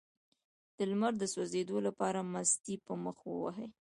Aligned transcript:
د 0.77 0.79
لمر 0.89 1.13
د 1.19 1.23
سوځیدو 1.33 1.77
لپاره 1.87 2.19
مستې 2.33 2.75
په 2.85 2.93
مخ 3.03 3.17
ووهئ 3.25 3.67